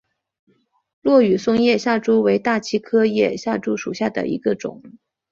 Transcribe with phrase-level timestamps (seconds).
[1.01, 4.81] 落羽松叶下珠为大戟科叶下珠属下的一个种。